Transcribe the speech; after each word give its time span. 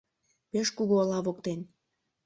Пеш 0.49 0.67
кугу 0.77 0.95
ола 1.01 1.19
воктен 1.25 1.59